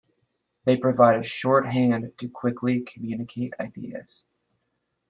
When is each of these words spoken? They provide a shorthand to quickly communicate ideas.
They 0.65 0.77
provide 0.77 1.19
a 1.19 1.23
shorthand 1.23 2.17
to 2.17 2.27
quickly 2.27 2.79
communicate 2.79 3.53
ideas. 3.59 4.23